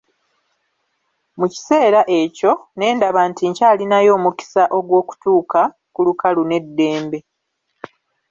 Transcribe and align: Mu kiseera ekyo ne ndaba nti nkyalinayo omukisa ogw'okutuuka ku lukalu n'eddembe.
Mu 1.39 1.45
kiseera 1.53 2.01
ekyo 2.19 2.51
ne 2.77 2.87
ndaba 2.95 3.21
nti 3.29 3.43
nkyalinayo 3.49 4.11
omukisa 4.17 4.63
ogw'okutuuka 4.77 5.61
ku 5.93 5.99
lukalu 6.05 6.41
n'eddembe. 6.45 7.19